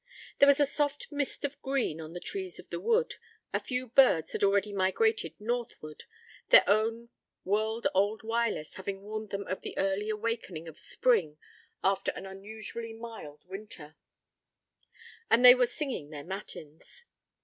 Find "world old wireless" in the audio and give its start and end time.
7.45-8.73